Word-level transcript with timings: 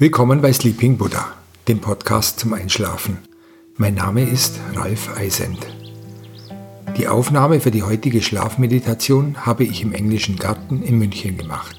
Willkommen 0.00 0.40
bei 0.42 0.52
Sleeping 0.52 0.98
Buddha, 0.98 1.34
dem 1.68 1.78
Podcast 1.78 2.40
zum 2.40 2.52
Einschlafen. 2.52 3.18
Mein 3.76 3.94
Name 3.94 4.28
ist 4.28 4.58
Ralf 4.74 5.16
Eisend. 5.16 5.64
Die 6.96 7.06
Aufnahme 7.06 7.60
für 7.60 7.70
die 7.70 7.84
heutige 7.84 8.20
Schlafmeditation 8.20 9.46
habe 9.46 9.62
ich 9.62 9.82
im 9.82 9.92
englischen 9.92 10.34
Garten 10.34 10.82
in 10.82 10.98
München 10.98 11.38
gemacht. 11.38 11.76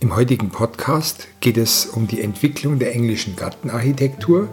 Im 0.00 0.14
heutigen 0.14 0.50
Podcast 0.50 1.28
geht 1.40 1.56
es 1.56 1.86
um 1.86 2.08
die 2.08 2.20
Entwicklung 2.20 2.78
der 2.78 2.94
englischen 2.94 3.36
Gartenarchitektur 3.36 4.46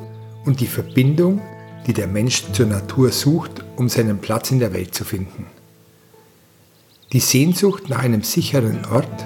und 0.45 0.61
die 0.61 0.67
Verbindung, 0.67 1.41
die 1.87 1.93
der 1.93 2.07
Mensch 2.07 2.45
zur 2.53 2.67
Natur 2.67 3.11
sucht, 3.11 3.65
um 3.75 3.89
seinen 3.89 4.19
Platz 4.19 4.49
in 4.49 4.59
der 4.59 4.73
Welt 4.73 4.95
zu 4.95 5.03
finden. 5.03 5.47
Die 7.11 7.19
Sehnsucht 7.19 7.89
nach 7.89 7.99
einem 7.99 8.23
sicheren 8.23 8.85
Ort, 8.85 9.25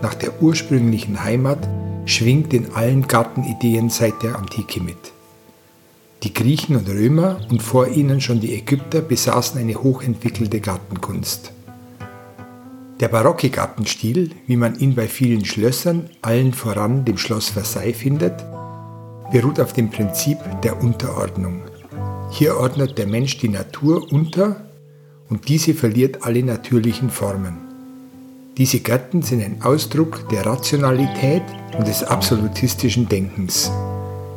nach 0.00 0.14
der 0.14 0.42
ursprünglichen 0.42 1.22
Heimat, 1.22 1.68
schwingt 2.08 2.54
in 2.54 2.72
allen 2.72 3.06
Gartenideen 3.06 3.90
seit 3.90 4.22
der 4.22 4.36
Antike 4.36 4.80
mit. 4.80 4.96
Die 6.22 6.32
Griechen 6.32 6.74
und 6.74 6.88
Römer 6.88 7.38
und 7.50 7.62
vor 7.62 7.86
ihnen 7.86 8.20
schon 8.20 8.40
die 8.40 8.54
Ägypter 8.54 9.02
besaßen 9.02 9.60
eine 9.60 9.76
hochentwickelte 9.76 10.60
Gartenkunst. 10.60 11.52
Der 12.98 13.08
barocke 13.08 13.50
Gartenstil, 13.50 14.30
wie 14.46 14.56
man 14.56 14.76
ihn 14.80 14.94
bei 14.94 15.06
vielen 15.06 15.44
Schlössern, 15.44 16.10
allen 16.22 16.54
voran 16.54 17.04
dem 17.04 17.18
Schloss 17.18 17.50
Versailles 17.50 17.96
findet, 17.96 18.42
beruht 19.30 19.60
auf 19.60 19.74
dem 19.74 19.90
Prinzip 19.90 20.38
der 20.62 20.82
Unterordnung. 20.82 21.62
Hier 22.30 22.56
ordnet 22.56 22.98
der 22.98 23.06
Mensch 23.06 23.38
die 23.38 23.50
Natur 23.50 24.10
unter 24.10 24.64
und 25.28 25.48
diese 25.48 25.74
verliert 25.74 26.24
alle 26.24 26.42
natürlichen 26.42 27.10
Formen. 27.10 27.67
Diese 28.58 28.80
Gärten 28.80 29.22
sind 29.22 29.40
ein 29.40 29.62
Ausdruck 29.62 30.28
der 30.30 30.44
Rationalität 30.44 31.44
und 31.78 31.86
des 31.86 32.02
absolutistischen 32.02 33.08
Denkens. 33.08 33.70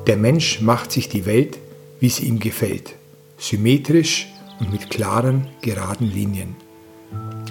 Der 0.05 0.15
Mensch 0.15 0.61
macht 0.61 0.91
sich 0.91 1.09
die 1.09 1.25
Welt, 1.25 1.57
wie 1.99 2.09
sie 2.09 2.27
ihm 2.27 2.37
gefällt, 2.37 2.93
symmetrisch 3.39 4.27
und 4.59 4.71
mit 4.71 4.91
klaren, 4.91 5.47
geraden 5.63 6.07
Linien. 6.07 6.55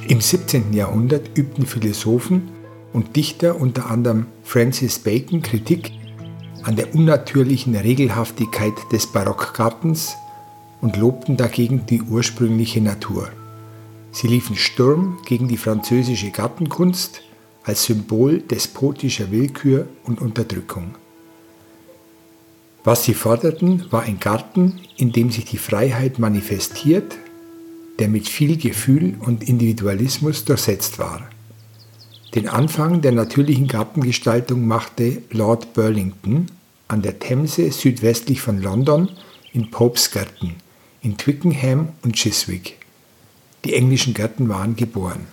Im 0.07 0.21
17. 0.21 0.73
Jahrhundert 0.73 1.37
übten 1.37 1.67
Philosophen 1.67 2.51
und 2.93 3.17
Dichter 3.17 3.61
unter 3.61 3.91
anderem 3.91 4.27
Francis 4.45 5.01
Bacon 5.01 5.43
Kritik 5.43 5.91
an 6.63 6.77
der 6.77 6.95
unnatürlichen 6.95 7.75
Regelhaftigkeit 7.75 8.75
des 8.93 9.09
Barockgartens 9.09 10.15
und 10.81 10.97
lobten 10.97 11.37
dagegen 11.37 11.85
die 11.87 12.03
ursprüngliche 12.03 12.81
Natur. 12.81 13.29
Sie 14.13 14.27
liefen 14.27 14.57
Sturm 14.57 15.19
gegen 15.25 15.49
die 15.49 15.57
französische 15.57 16.31
Gartenkunst 16.31 17.23
als 17.63 17.85
Symbol 17.85 18.41
despotischer 18.41 19.31
Willkür 19.31 19.87
und 20.05 20.21
Unterdrückung. 20.21 20.95
Was 22.83 23.05
sie 23.05 23.15
forderten, 23.15 23.85
war 23.91 24.03
ein 24.03 24.19
Garten, 24.19 24.81
in 24.97 25.13
dem 25.13 25.31
sich 25.31 25.45
die 25.45 25.59
Freiheit 25.59 26.19
manifestiert, 26.19 27.17
der 27.99 28.09
mit 28.09 28.29
viel 28.29 28.57
Gefühl 28.57 29.17
und 29.21 29.47
Individualismus 29.47 30.45
durchsetzt 30.47 30.99
war. 30.99 31.29
Den 32.35 32.49
Anfang 32.49 33.03
der 33.03 33.13
natürlichen 33.13 33.69
Gartengestaltung 33.69 34.67
machte 34.67 35.23
Lord 35.31 35.75
Burlington 35.75 36.47
an 36.89 37.03
der 37.03 37.19
Themse 37.19 37.71
südwestlich 37.71 38.41
von 38.41 38.63
London 38.63 39.11
in 39.53 39.71
Popes 39.71 40.11
Gärten, 40.11 40.55
in 41.03 41.19
Twickenham 41.19 41.91
und 42.03 42.15
Chiswick. 42.15 42.80
Die 43.65 43.75
englischen 43.75 44.15
Gärten 44.15 44.49
waren 44.49 44.77
geboren. 44.77 45.27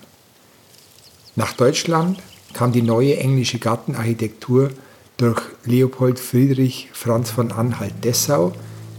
Nach 1.36 1.52
Deutschland 1.52 2.18
kam 2.52 2.72
die 2.72 2.82
neue 2.82 3.16
englische 3.18 3.58
Gartenarchitektur 3.58 4.70
durch 5.16 5.40
Leopold 5.64 6.18
Friedrich 6.18 6.88
Franz 6.92 7.30
von 7.30 7.52
Anhalt-Dessau, 7.52 8.52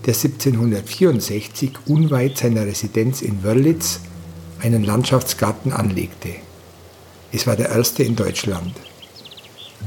der 0.06 0.14
1764 0.14 1.72
unweit 1.88 2.38
seiner 2.38 2.66
Residenz 2.66 3.22
in 3.22 3.44
Wörlitz 3.44 4.00
einen 4.62 4.84
Landschaftsgarten 4.84 5.74
anlegte. 5.74 6.30
Es 7.32 7.46
war 7.46 7.56
der 7.56 7.70
erste 7.70 8.04
in 8.04 8.16
Deutschland. 8.16 8.74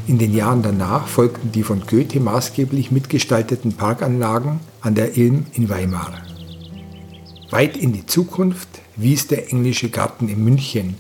In 0.07 0.19
den 0.19 0.35
Jahren 0.35 0.63
danach 0.63 1.07
folgten 1.07 1.53
die 1.53 1.63
von 1.63 1.87
Goethe 1.87 2.21
maßgeblich 2.21 2.91
mitgestalteten 2.91 3.75
Parkanlagen 3.75 4.61
an 4.81 4.95
der 4.95 5.17
Ilm 5.17 5.47
in 5.53 5.69
Weimar. 5.69 6.13
Weit 7.51 7.77
in 7.77 7.93
die 7.93 8.07
Zukunft 8.07 8.82
wies 8.97 9.27
der 9.27 9.51
englische 9.51 9.89
Garten 9.91 10.29
in 10.29 10.45
München, 10.45 10.97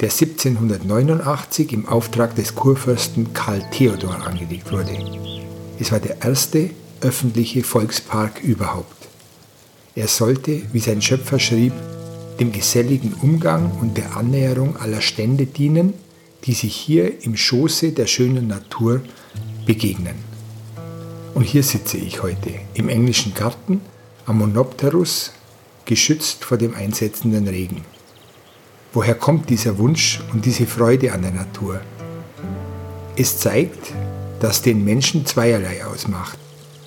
der 0.00 0.10
1789 0.10 1.72
im 1.72 1.86
Auftrag 1.86 2.34
des 2.34 2.54
Kurfürsten 2.54 3.32
Karl 3.32 3.62
Theodor 3.70 4.26
angelegt 4.26 4.72
wurde. 4.72 4.96
Es 5.78 5.92
war 5.92 6.00
der 6.00 6.22
erste 6.22 6.70
öffentliche 7.00 7.62
Volkspark 7.62 8.42
überhaupt. 8.42 9.08
Er 9.94 10.08
sollte, 10.08 10.62
wie 10.72 10.78
sein 10.78 11.02
Schöpfer 11.02 11.38
schrieb, 11.38 11.72
dem 12.38 12.52
geselligen 12.52 13.14
Umgang 13.20 13.70
und 13.80 13.96
der 13.96 14.16
Annäherung 14.16 14.76
aller 14.76 15.00
Stände 15.00 15.46
dienen, 15.46 15.94
die 16.44 16.54
sich 16.54 16.74
hier 16.74 17.22
im 17.24 17.36
Schoße 17.36 17.92
der 17.92 18.06
schönen 18.06 18.48
Natur 18.48 19.02
begegnen. 19.66 20.16
Und 21.34 21.44
hier 21.44 21.62
sitze 21.62 21.98
ich 21.98 22.22
heute 22.22 22.50
im 22.74 22.88
englischen 22.88 23.34
Garten 23.34 23.82
am 24.26 24.38
Monopterus 24.38 25.32
geschützt 25.84 26.44
vor 26.44 26.58
dem 26.58 26.74
einsetzenden 26.74 27.48
Regen. 27.48 27.82
Woher 28.92 29.14
kommt 29.14 29.50
dieser 29.50 29.78
Wunsch 29.78 30.20
und 30.32 30.44
diese 30.44 30.66
Freude 30.66 31.12
an 31.12 31.22
der 31.22 31.30
Natur? 31.30 31.80
Es 33.16 33.38
zeigt, 33.38 33.92
dass 34.40 34.62
den 34.62 34.84
Menschen 34.84 35.26
zweierlei 35.26 35.84
ausmacht. 35.84 36.38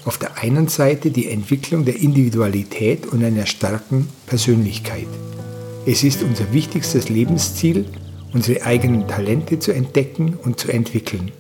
Auf 0.06 0.18
der 0.18 0.38
einen 0.38 0.68
Seite 0.68 1.12
die 1.12 1.30
Entwicklung 1.30 1.86
der 1.86 1.96
Individualität 1.96 3.06
und 3.08 3.24
einer 3.24 3.46
starken 3.46 4.10
Persönlichkeit. 4.26 5.08
Es 5.86 6.04
ist 6.04 6.24
unser 6.24 6.52
wichtigstes 6.52 7.10
Lebensziel, 7.10 7.86
unsere 8.34 8.66
eigenen 8.66 9.08
Talente 9.08 9.60
zu 9.60 9.72
entdecken 9.72 10.34
und 10.44 10.60
zu 10.60 10.72
entwickeln. 10.72 11.32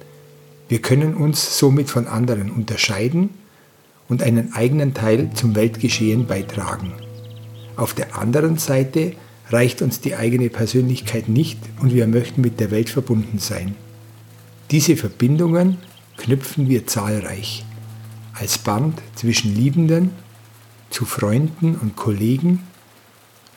Wir 0.69 0.81
können 0.81 1.13
uns 1.15 1.57
somit 1.59 1.89
von 1.89 2.07
anderen 2.07 2.51
unterscheiden 2.51 3.31
und 4.07 4.23
einen 4.23 4.53
eigenen 4.53 4.93
Teil 4.93 5.29
zum 5.33 5.55
Weltgeschehen 5.55 6.25
beitragen. 6.25 6.93
Auf 7.75 7.93
der 7.93 8.17
anderen 8.17 8.57
Seite 8.57 9.13
reicht 9.49 9.81
uns 9.81 9.99
die 9.99 10.15
eigene 10.15 10.49
Persönlichkeit 10.49 11.27
nicht 11.27 11.59
und 11.79 11.93
wir 11.93 12.07
möchten 12.07 12.41
mit 12.41 12.59
der 12.59 12.71
Welt 12.71 12.89
verbunden 12.89 13.39
sein. 13.39 13.75
Diese 14.71 14.95
Verbindungen 14.95 15.77
knüpfen 16.17 16.69
wir 16.69 16.87
zahlreich 16.87 17.65
als 18.33 18.57
Band 18.57 19.01
zwischen 19.15 19.55
Liebenden, 19.55 20.11
zu 20.89 21.05
Freunden 21.05 21.75
und 21.75 21.95
Kollegen 21.95 22.63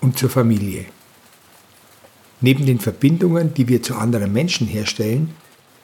und 0.00 0.18
zur 0.18 0.30
Familie. 0.30 0.86
Neben 2.40 2.66
den 2.66 2.78
Verbindungen, 2.80 3.54
die 3.54 3.68
wir 3.68 3.82
zu 3.82 3.94
anderen 3.94 4.32
Menschen 4.32 4.66
herstellen, 4.66 5.34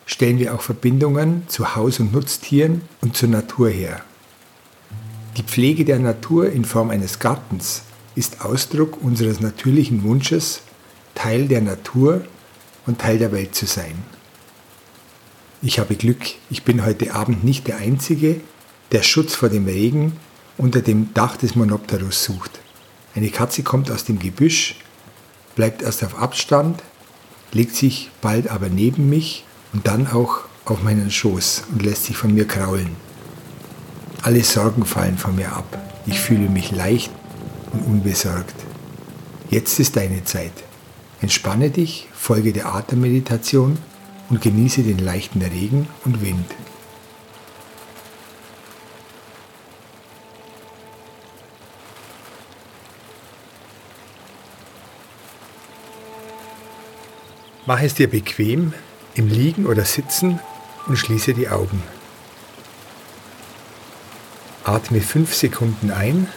stellen 0.07 0.39
wir 0.39 0.55
auch 0.55 0.61
Verbindungen 0.61 1.45
zu 1.49 1.75
Haus- 1.75 2.01
und 2.01 2.13
Nutztieren 2.13 2.83
und 3.01 3.17
zur 3.17 3.29
Natur 3.29 3.71
her. 3.71 4.03
Die 5.37 5.43
Pflege 5.43 5.85
der 5.85 5.99
Natur 5.99 6.51
in 6.51 6.65
Form 6.65 6.91
eines 6.91 7.19
Gartens 7.19 7.83
ist 8.15 8.45
Ausdruck 8.45 9.03
unseres 9.03 9.41
natürlichen 9.41 10.03
Wunsches, 10.03 10.61
Teil 11.15 11.49
der 11.49 11.61
Natur 11.61 12.25
und 12.87 12.99
Teil 12.99 13.19
der 13.19 13.33
Welt 13.33 13.55
zu 13.55 13.67
sein. 13.67 13.95
Ich 15.63 15.79
habe 15.79 15.95
Glück, 15.95 16.27
ich 16.51 16.65
bin 16.65 16.85
heute 16.85 17.15
Abend 17.15 17.45
nicht 17.45 17.69
der 17.69 17.77
Einzige, 17.77 18.41
der 18.91 19.03
Schutz 19.03 19.35
vor 19.35 19.49
dem 19.49 19.67
Regen 19.67 20.17
unter 20.59 20.81
dem 20.81 21.15
Dach 21.15 21.37
des 21.37 21.55
Monopterus 21.55 22.25
sucht. 22.25 22.61
Eine 23.15 23.31
Katze 23.31 23.63
kommt 23.63 23.91
aus 23.91 24.05
dem 24.05 24.19
Gebüsch, 24.19 24.77
bleibt 25.55 25.83
erst 25.83 26.03
auf 26.05 26.19
Abstand, 26.19 26.83
legt 27.53 27.77
sich 27.77 28.11
bald 28.21 28.49
aber 28.49 28.69
neben 28.69 29.09
mich 29.09 29.45
und 29.73 29.87
dann 29.87 30.07
auch 30.07 30.41
auf 30.65 30.83
meinen 30.83 31.11
Schoß 31.11 31.65
und 31.73 31.83
lässt 31.83 32.07
sich 32.07 32.17
von 32.17 32.35
mir 32.35 32.47
kraulen. 32.47 32.97
Alle 34.23 34.43
Sorgen 34.45 34.85
fallen 34.85 35.19
von 35.19 35.37
mir 35.37 35.53
ab. 35.53 35.79
Ich 36.07 36.21
fühle 36.21 36.49
mich 36.49 36.71
leicht 36.71 37.11
und 37.73 37.81
unbesorgt. 37.83 38.55
Jetzt 39.51 39.79
ist 39.81 39.97
deine 39.97 40.25
Zeit. 40.25 40.53
Entspanne 41.21 41.71
dich, 41.71 42.09
folge 42.13 42.53
der 42.53 42.75
Atemmeditation 42.75 43.79
und 44.29 44.41
genieße 44.41 44.83
den 44.83 44.99
leichten 44.99 45.43
Regen 45.43 45.89
und 46.05 46.23
Wind. 46.23 46.47
Mach 57.65 57.81
es 57.81 57.95
dir 57.95 58.11
bequem 58.11 58.75
im 59.15 59.29
Liegen 59.29 59.67
oder 59.67 59.85
Sitzen 59.85 60.41
und 60.89 60.97
schließe 60.97 61.33
die 61.33 61.49
Augen. 61.49 61.83
Atme 64.65 65.01
fünf 65.01 65.35
Sekunden 65.35 65.91
ein 65.91 66.29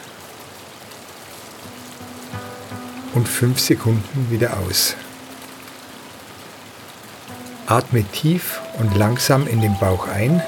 und 3.15 3.27
fünf 3.27 3.59
Sekunden 3.59 4.29
wieder 4.29 4.57
aus. 4.57 4.95
Atme 7.65 8.03
tief 8.03 8.61
und 8.77 8.95
langsam 8.95 9.47
in 9.47 9.61
den 9.61 9.79
Bauch 9.79 10.07
ein 10.07 10.43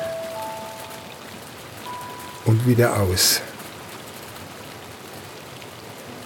und 2.45 2.67
wieder 2.67 2.99
aus. 2.99 3.41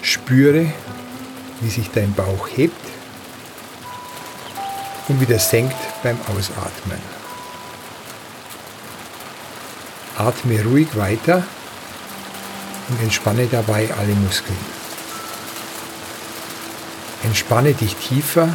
Spüre, 0.02 0.74
wie 1.62 1.70
sich 1.70 1.90
dein 1.92 2.14
Bauch 2.14 2.50
hebt 2.54 2.86
und 5.08 5.22
wieder 5.22 5.40
senkt 5.40 5.78
beim 6.04 6.20
Ausatmen. 6.28 7.00
Atme 10.18 10.64
ruhig 10.64 10.98
weiter 10.98 11.44
und 12.90 13.02
entspanne 13.02 13.48
dabei 13.48 13.90
alle 13.98 14.14
Muskeln. 14.16 14.81
Entspanne 17.32 17.74
dich 17.74 17.96
tiefer 17.96 18.50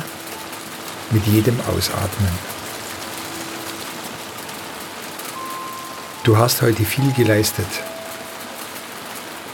mit 1.10 1.26
jedem 1.26 1.58
Ausatmen. 1.62 2.28
Du 6.24 6.36
hast 6.36 6.60
heute 6.60 6.84
viel 6.84 7.10
geleistet. 7.14 7.70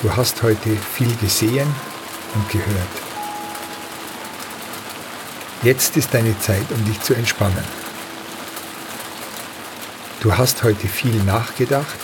Du 0.01 0.17
hast 0.17 0.43
heute 0.43 0.77
viel 0.77 1.15
gesehen 1.19 1.73
und 2.35 2.49
gehört. 2.51 2.95
Jetzt 5.63 5.97
ist 5.97 6.13
deine 6.13 6.37
Zeit, 6.41 6.67
um 6.73 6.85
dich 6.85 7.01
zu 7.01 7.15
entspannen. 7.15 7.65
Du 10.19 10.37
hast 10.37 10.65
heute 10.65 10.89
viel 10.89 11.23
nachgedacht, 11.23 12.01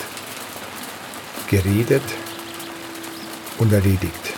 geredet 1.51 2.05
und 3.59 3.73
erledigt. 3.73 4.38